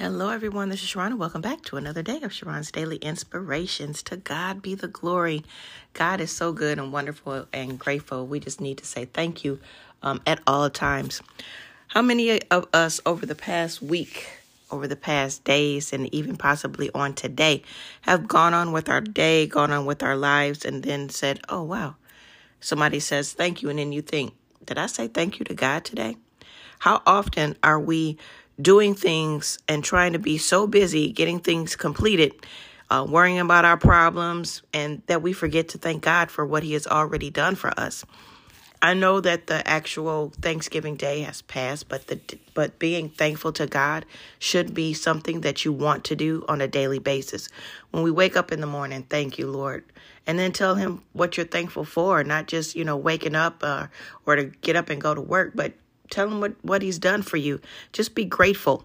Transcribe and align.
Hello, 0.00 0.30
everyone. 0.30 0.70
This 0.70 0.82
is 0.82 0.88
Sharron, 0.88 1.18
welcome 1.18 1.42
back 1.42 1.60
to 1.64 1.76
another 1.76 2.00
day 2.02 2.22
of 2.22 2.32
Sharron's 2.32 2.70
Daily 2.70 2.96
Inspirations. 2.96 4.02
To 4.04 4.16
God 4.16 4.62
be 4.62 4.74
the 4.74 4.88
glory. 4.88 5.44
God 5.92 6.22
is 6.22 6.30
so 6.30 6.54
good 6.54 6.78
and 6.78 6.90
wonderful 6.90 7.46
and 7.52 7.78
grateful. 7.78 8.26
We 8.26 8.40
just 8.40 8.62
need 8.62 8.78
to 8.78 8.86
say 8.86 9.04
thank 9.04 9.44
you 9.44 9.60
um, 10.02 10.22
at 10.26 10.40
all 10.46 10.70
times. 10.70 11.20
How 11.88 12.00
many 12.00 12.40
of 12.50 12.66
us 12.72 13.02
over 13.04 13.26
the 13.26 13.34
past 13.34 13.82
week, 13.82 14.26
over 14.70 14.88
the 14.88 14.96
past 14.96 15.44
days, 15.44 15.92
and 15.92 16.08
even 16.14 16.38
possibly 16.38 16.90
on 16.94 17.12
today, 17.12 17.62
have 18.00 18.26
gone 18.26 18.54
on 18.54 18.72
with 18.72 18.88
our 18.88 19.02
day, 19.02 19.46
gone 19.46 19.70
on 19.70 19.84
with 19.84 20.02
our 20.02 20.16
lives, 20.16 20.64
and 20.64 20.82
then 20.82 21.10
said, 21.10 21.40
Oh, 21.50 21.62
wow. 21.62 21.96
Somebody 22.58 23.00
says 23.00 23.34
thank 23.34 23.60
you, 23.60 23.68
and 23.68 23.78
then 23.78 23.92
you 23.92 24.00
think, 24.00 24.32
Did 24.64 24.78
I 24.78 24.86
say 24.86 25.08
thank 25.08 25.38
you 25.38 25.44
to 25.44 25.52
God 25.52 25.84
today? 25.84 26.16
How 26.78 27.02
often 27.06 27.58
are 27.62 27.78
we 27.78 28.16
doing 28.62 28.94
things 28.94 29.58
and 29.68 29.82
trying 29.84 30.12
to 30.12 30.18
be 30.18 30.38
so 30.38 30.66
busy 30.66 31.12
getting 31.12 31.40
things 31.40 31.76
completed, 31.76 32.32
uh, 32.90 33.06
worrying 33.08 33.38
about 33.38 33.64
our 33.64 33.76
problems, 33.76 34.62
and 34.72 35.02
that 35.06 35.22
we 35.22 35.32
forget 35.32 35.68
to 35.70 35.78
thank 35.78 36.02
God 36.02 36.30
for 36.30 36.44
what 36.44 36.62
He 36.62 36.72
has 36.72 36.86
already 36.86 37.30
done 37.30 37.54
for 37.54 37.78
us. 37.78 38.04
I 38.82 38.94
know 38.94 39.20
that 39.20 39.46
the 39.46 39.66
actual 39.68 40.32
Thanksgiving 40.40 40.96
Day 40.96 41.20
has 41.20 41.42
passed, 41.42 41.88
but 41.88 42.06
the 42.06 42.18
but 42.54 42.78
being 42.78 43.10
thankful 43.10 43.52
to 43.52 43.66
God 43.66 44.06
should 44.38 44.72
be 44.72 44.94
something 44.94 45.42
that 45.42 45.64
you 45.66 45.72
want 45.72 46.04
to 46.04 46.16
do 46.16 46.44
on 46.48 46.62
a 46.62 46.68
daily 46.68 46.98
basis. 46.98 47.50
When 47.90 48.02
we 48.02 48.10
wake 48.10 48.36
up 48.36 48.52
in 48.52 48.60
the 48.60 48.66
morning, 48.66 49.02
thank 49.02 49.38
you, 49.38 49.48
Lord, 49.48 49.84
and 50.26 50.38
then 50.38 50.52
tell 50.52 50.76
Him 50.76 51.02
what 51.12 51.36
you're 51.36 51.44
thankful 51.44 51.84
for, 51.84 52.24
not 52.24 52.46
just 52.46 52.74
you 52.74 52.84
know 52.84 52.96
waking 52.96 53.34
up 53.34 53.58
uh, 53.62 53.88
or 54.24 54.36
to 54.36 54.44
get 54.44 54.76
up 54.76 54.88
and 54.88 54.98
go 55.00 55.14
to 55.14 55.20
work, 55.20 55.52
but 55.54 55.74
Tell 56.10 56.28
him 56.28 56.40
what, 56.40 56.54
what 56.62 56.82
he's 56.82 56.98
done 56.98 57.22
for 57.22 57.36
you. 57.36 57.60
Just 57.92 58.14
be 58.14 58.24
grateful. 58.24 58.84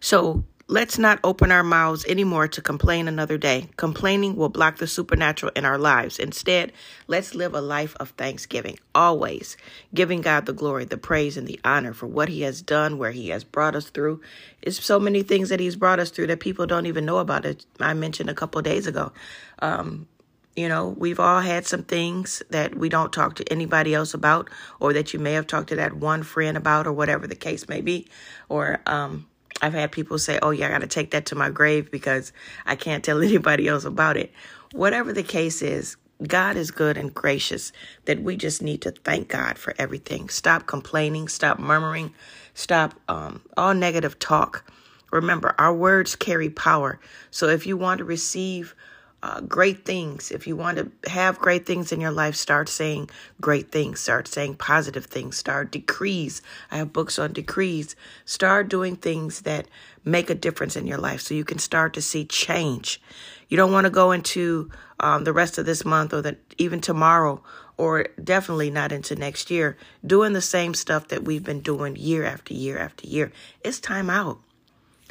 So 0.00 0.44
let's 0.66 0.98
not 0.98 1.20
open 1.22 1.52
our 1.52 1.62
mouths 1.62 2.04
anymore 2.06 2.48
to 2.48 2.62
complain 2.62 3.06
another 3.06 3.38
day. 3.38 3.68
Complaining 3.76 4.36
will 4.36 4.48
block 4.48 4.78
the 4.78 4.86
supernatural 4.86 5.52
in 5.54 5.64
our 5.64 5.78
lives. 5.78 6.18
Instead, 6.18 6.72
let's 7.06 7.34
live 7.34 7.54
a 7.54 7.60
life 7.60 7.94
of 8.00 8.10
thanksgiving, 8.10 8.78
always 8.94 9.56
giving 9.94 10.22
God 10.22 10.46
the 10.46 10.52
glory, 10.52 10.84
the 10.84 10.96
praise, 10.96 11.36
and 11.36 11.46
the 11.46 11.60
honor 11.64 11.92
for 11.92 12.06
what 12.06 12.28
He 12.28 12.42
has 12.42 12.62
done, 12.62 12.98
where 12.98 13.12
He 13.12 13.28
has 13.28 13.44
brought 13.44 13.76
us 13.76 13.90
through. 13.90 14.20
It's 14.60 14.82
so 14.82 14.98
many 14.98 15.22
things 15.22 15.50
that 15.50 15.60
He's 15.60 15.76
brought 15.76 16.00
us 16.00 16.10
through 16.10 16.28
that 16.28 16.40
people 16.40 16.66
don't 16.66 16.86
even 16.86 17.04
know 17.04 17.18
about. 17.18 17.44
It 17.44 17.64
I 17.78 17.94
mentioned 17.94 18.30
a 18.30 18.34
couple 18.34 18.60
days 18.62 18.86
ago. 18.86 19.12
Um, 19.60 20.08
you 20.56 20.68
know, 20.68 20.88
we've 20.88 21.20
all 21.20 21.40
had 21.40 21.66
some 21.66 21.82
things 21.82 22.42
that 22.50 22.74
we 22.74 22.88
don't 22.88 23.12
talk 23.12 23.36
to 23.36 23.52
anybody 23.52 23.94
else 23.94 24.12
about, 24.14 24.50
or 24.80 24.92
that 24.92 25.12
you 25.12 25.18
may 25.18 25.32
have 25.32 25.46
talked 25.46 25.68
to 25.70 25.76
that 25.76 25.94
one 25.94 26.22
friend 26.22 26.56
about, 26.56 26.86
or 26.86 26.92
whatever 26.92 27.26
the 27.26 27.34
case 27.34 27.68
may 27.68 27.80
be. 27.80 28.08
Or 28.48 28.80
um, 28.86 29.26
I've 29.62 29.72
had 29.72 29.92
people 29.92 30.18
say, 30.18 30.38
oh, 30.42 30.50
yeah, 30.50 30.66
I 30.66 30.70
got 30.70 30.82
to 30.82 30.86
take 30.86 31.12
that 31.12 31.26
to 31.26 31.34
my 31.34 31.48
grave 31.48 31.90
because 31.90 32.32
I 32.66 32.76
can't 32.76 33.02
tell 33.02 33.22
anybody 33.22 33.68
else 33.68 33.84
about 33.84 34.16
it. 34.16 34.32
Whatever 34.72 35.12
the 35.12 35.22
case 35.22 35.62
is, 35.62 35.96
God 36.26 36.56
is 36.56 36.70
good 36.70 36.96
and 36.96 37.12
gracious 37.12 37.72
that 38.04 38.22
we 38.22 38.36
just 38.36 38.62
need 38.62 38.82
to 38.82 38.90
thank 38.90 39.28
God 39.28 39.58
for 39.58 39.74
everything. 39.78 40.28
Stop 40.28 40.66
complaining, 40.66 41.28
stop 41.28 41.58
murmuring, 41.58 42.14
stop 42.54 42.94
um, 43.08 43.42
all 43.56 43.74
negative 43.74 44.18
talk. 44.18 44.70
Remember, 45.10 45.54
our 45.58 45.74
words 45.74 46.14
carry 46.14 46.48
power. 46.48 47.00
So 47.30 47.48
if 47.48 47.66
you 47.66 47.76
want 47.76 47.98
to 47.98 48.04
receive 48.04 48.74
uh, 49.22 49.40
great 49.40 49.84
things. 49.84 50.32
If 50.32 50.46
you 50.46 50.56
want 50.56 50.78
to 50.78 51.10
have 51.10 51.38
great 51.38 51.64
things 51.64 51.92
in 51.92 52.00
your 52.00 52.10
life, 52.10 52.34
start 52.34 52.68
saying 52.68 53.08
great 53.40 53.70
things. 53.70 54.00
Start 54.00 54.26
saying 54.26 54.56
positive 54.56 55.06
things. 55.06 55.36
Start 55.36 55.70
decrees. 55.70 56.42
I 56.70 56.78
have 56.78 56.92
books 56.92 57.18
on 57.18 57.32
decrees. 57.32 57.94
Start 58.24 58.68
doing 58.68 58.96
things 58.96 59.42
that 59.42 59.66
make 60.04 60.28
a 60.28 60.34
difference 60.34 60.74
in 60.76 60.88
your 60.88 60.98
life 60.98 61.20
so 61.20 61.34
you 61.34 61.44
can 61.44 61.60
start 61.60 61.94
to 61.94 62.02
see 62.02 62.24
change. 62.24 63.00
You 63.48 63.56
don't 63.56 63.72
want 63.72 63.84
to 63.84 63.90
go 63.90 64.10
into 64.10 64.70
um, 64.98 65.24
the 65.24 65.32
rest 65.32 65.56
of 65.56 65.66
this 65.66 65.84
month 65.84 66.12
or 66.12 66.22
that 66.22 66.38
even 66.58 66.80
tomorrow 66.80 67.42
or 67.76 68.08
definitely 68.22 68.70
not 68.70 68.92
into 68.92 69.14
next 69.14 69.50
year 69.50 69.76
doing 70.04 70.32
the 70.32 70.40
same 70.40 70.74
stuff 70.74 71.08
that 71.08 71.24
we've 71.24 71.44
been 71.44 71.60
doing 71.60 71.96
year 71.96 72.24
after 72.24 72.54
year 72.54 72.78
after 72.78 73.06
year. 73.06 73.30
It's 73.62 73.78
time 73.78 74.10
out. 74.10 74.38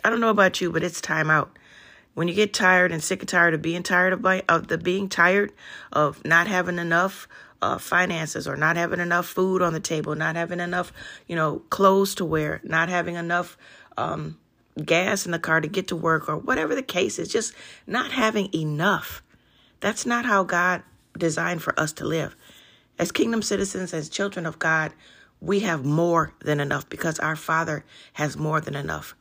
I 0.03 0.09
don't 0.09 0.19
know 0.19 0.29
about 0.29 0.59
you, 0.59 0.71
but 0.71 0.83
it's 0.83 0.99
time 0.99 1.29
out. 1.29 1.57
When 2.13 2.27
you 2.27 2.33
get 2.33 2.53
tired 2.53 2.91
and 2.91 3.01
sick 3.01 3.21
and 3.21 3.29
tired 3.29 3.53
of 3.53 3.61
being 3.61 3.83
tired 3.83 4.13
of, 4.13 4.25
of 4.49 4.67
the 4.67 4.77
being 4.77 5.07
tired 5.07 5.53
of 5.91 6.23
not 6.25 6.47
having 6.47 6.77
enough 6.77 7.27
uh, 7.61 7.77
finances 7.77 8.47
or 8.47 8.55
not 8.55 8.75
having 8.75 8.99
enough 8.99 9.27
food 9.27 9.61
on 9.61 9.73
the 9.73 9.79
table, 9.79 10.15
not 10.15 10.35
having 10.35 10.59
enough, 10.59 10.91
you 11.27 11.35
know, 11.35 11.59
clothes 11.69 12.15
to 12.15 12.25
wear, 12.25 12.59
not 12.63 12.89
having 12.89 13.15
enough 13.15 13.57
um, 13.97 14.37
gas 14.83 15.25
in 15.25 15.31
the 15.31 15.39
car 15.39 15.61
to 15.61 15.67
get 15.67 15.87
to 15.89 15.95
work 15.95 16.27
or 16.27 16.37
whatever 16.37 16.75
the 16.75 16.83
case 16.83 17.19
is, 17.19 17.27
just 17.27 17.53
not 17.85 18.11
having 18.11 18.53
enough. 18.53 19.21
That's 19.79 20.05
not 20.05 20.25
how 20.25 20.43
God 20.43 20.83
designed 21.17 21.61
for 21.61 21.77
us 21.79 21.93
to 21.93 22.05
live. 22.05 22.35
As 22.97 23.11
kingdom 23.11 23.41
citizens, 23.41 23.93
as 23.93 24.09
children 24.09 24.45
of 24.45 24.59
God, 24.59 24.93
we 25.39 25.61
have 25.61 25.85
more 25.85 26.33
than 26.43 26.59
enough 26.59 26.87
because 26.87 27.19
our 27.19 27.35
Father 27.35 27.83
has 28.13 28.37
more 28.37 28.61
than 28.61 28.75
enough. 28.75 29.15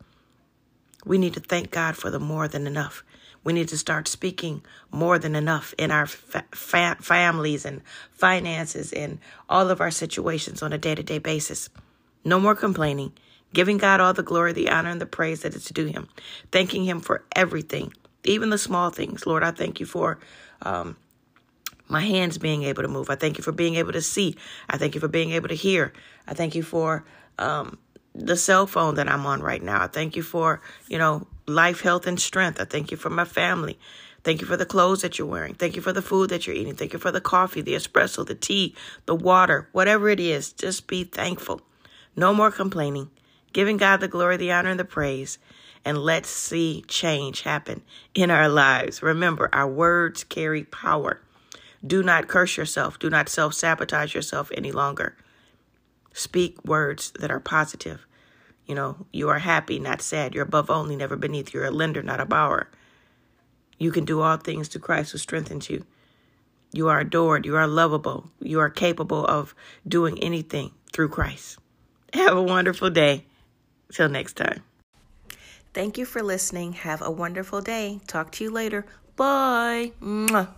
We 1.05 1.19
need 1.19 1.35
to 1.35 1.41
thank 1.41 1.71
God 1.71 1.97
for 1.97 2.11
the 2.11 2.21
more 2.21 2.49
than 2.49 2.67
enough. 2.67 3.03
We 3.43 3.53
need 3.53 3.69
to 3.69 3.79
start 3.79 4.07
speaking 4.07 4.63
more 4.91 5.19
than 5.19 5.35
enough 5.35 5.75
in 5.79 5.91
our 5.91 6.07
fa- 6.07 6.45
fa- 6.53 6.99
families 7.01 7.65
and 7.65 7.81
finances 8.13 8.93
and 8.93 9.19
all 9.49 9.71
of 9.71 9.81
our 9.81 9.91
situations 9.91 10.63
on 10.63 10.73
a 10.73 10.79
day 10.79 10.95
to 10.95 11.03
day 11.03 11.19
basis. 11.19 11.71
No 12.23 12.39
more 12.39 12.55
complaining, 12.55 13.13
giving 13.55 13.79
God 13.79 14.01
all 14.01 14.13
the 14.13 14.23
glory, 14.23 14.53
the 14.53 14.69
honor, 14.69 14.91
and 14.91 15.01
the 15.01 15.07
praise 15.07 15.41
that 15.41 15.55
is 15.55 15.65
due 15.65 15.87
Him, 15.87 16.09
thanking 16.53 16.85
Him 16.85 17.01
for 17.01 17.25
everything, 17.35 17.95
even 18.25 18.51
the 18.51 18.59
small 18.59 18.91
things. 18.91 19.27
Lord, 19.27 19.43
I 19.43 19.53
thank 19.53 19.81
you 19.81 19.87
for. 19.87 20.19
Um, 20.63 20.97
my 21.89 22.01
hands 22.01 22.39
being 22.39 22.63
able 22.63 22.83
to 22.83 22.89
move. 22.89 23.11
I 23.11 23.17
thank 23.17 23.37
you 23.37 23.43
for 23.43 23.51
being 23.51 23.75
able 23.75 23.93
to 23.93 24.01
see. 24.01 24.37
I 24.69 24.77
thank 24.77 24.95
you 24.95 25.01
for 25.01 25.09
being 25.09 25.33
able 25.33 25.49
to 25.49 25.57
hear. 25.57 25.93
I 26.27 26.35
thank 26.35 26.55
you 26.55 26.63
for 26.63 27.05
um, 27.39 27.79
the 28.15 28.37
cell 28.37 28.67
phone 28.67 28.97
that 28.97 29.09
I'm 29.09 29.27
on 29.27 29.43
right 29.43 29.63
now. 29.63 29.83
I 29.83 29.87
thank 29.87 30.17
you 30.17 30.23
for, 30.23 30.61
you 30.89 30.99
know, 30.99 31.27
life, 31.47 31.81
health, 31.81 32.07
and 32.07 32.21
strength. 32.21 32.61
I 32.61 32.65
thank 32.65 32.91
you 32.91 32.97
for 32.97 33.11
my 33.11 33.25
family. 33.25 33.79
Thank 34.23 34.41
you 34.41 34.47
for 34.47 34.57
the 34.57 34.67
clothes 34.67 35.03
that 35.03 35.19
you're 35.19 35.27
wearing. 35.27 35.55
Thank 35.55 35.77
you 35.77 35.83
for 35.83 35.93
the 35.93 36.03
food 36.03 36.29
that 36.31 36.47
you're 36.47 36.57
eating. 36.57 36.75
Thank 36.75 36.93
you 36.93 36.99
for 36.99 37.11
the 37.11 37.23
coffee, 37.23 37.63
the 37.63 37.75
espresso, 37.75 38.27
the 38.27 38.35
tea, 38.35 38.75
the 39.07 39.15
water, 39.15 39.69
whatever 39.73 40.09
it 40.09 40.21
is. 40.21 40.53
Just 40.53 40.87
be 40.87 41.05
thankful. 41.05 41.63
No 42.17 42.35
more 42.35 42.51
complaining. 42.51 43.11
Giving 43.53 43.79
God 43.79 43.99
the 44.01 44.09
glory, 44.09 44.37
the 44.37 44.53
honor, 44.53 44.71
and 44.71 44.81
the 44.81 44.85
praise. 44.85 45.39
And 45.85 45.97
let's 45.97 46.29
see 46.29 46.85
change 46.87 47.43
happen 47.43 47.83
in 48.15 48.31
our 48.31 48.49
lives. 48.49 49.03
Remember, 49.03 49.49
our 49.53 49.69
words 49.69 50.25
carry 50.25 50.65
power. 50.65 51.21
Do 51.85 52.03
not 52.03 52.29
curse 52.29 52.59
yourself. 52.59 52.99
Do 52.99 53.09
not 53.09 53.31
self 53.31 53.55
sabotage 53.55 54.15
yourself 54.15 54.51
any 54.55 54.71
longer. 54.71 55.17
Speak 56.13 56.65
words 56.65 57.13
that 57.21 57.31
are 57.31 57.41
positive. 57.41 58.07
You 58.67 58.75
know, 58.75 59.07
you 59.13 59.29
are 59.29 59.39
happy, 59.39 59.79
not 59.79 60.03
sad. 60.03 60.35
You're 60.35 60.45
above 60.45 60.71
only, 60.71 60.97
never 60.97 61.17
beneath. 61.17 61.53
You're 61.53 61.65
a 61.65 61.71
lender, 61.71 62.03
not 62.03 62.21
a 62.21 62.27
borrower. 62.27 62.69
You 63.79 63.91
can 63.91 64.05
do 64.05 64.21
all 64.21 64.37
things 64.37 64.69
to 64.71 64.79
Christ 64.79 65.13
who 65.13 65.19
strengthens 65.19 65.71
you. 65.71 65.85
You 66.73 66.89
are 66.89 67.01
adored. 67.01 67.47
You 67.47 67.57
are 67.57 67.67
lovable. 67.67 68.31
You 68.41 68.61
are 68.61 68.71
capable 68.71 69.27
of 69.27 69.55
doing 69.89 70.23
anything 70.23 70.73
through 70.93 71.09
Christ. 71.09 71.59
Have 72.13 72.37
a 72.37 72.43
wonderful 72.43 72.91
day. 72.91 73.25
Till 73.93 74.09
next 74.09 74.35
time. 74.35 74.63
Thank 75.75 75.99
you 75.99 76.05
for 76.05 76.23
listening. 76.23 76.75
Have 76.75 77.03
a 77.03 77.11
wonderful 77.11 77.61
day. 77.61 78.01
Talk 78.07 78.31
to 78.33 78.45
you 78.45 78.51
later. 78.51 78.87
Bye. 79.17 79.93
Mwah. 80.01 80.49